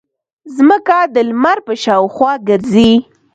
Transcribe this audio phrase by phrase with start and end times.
[0.55, 2.91] ځمکه د لمر په شاوخوا ګرځي.